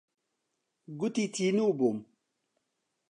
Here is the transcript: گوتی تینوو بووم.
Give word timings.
گوتی 0.99 1.25
تینوو 1.33 1.69
بووم. 1.77 1.97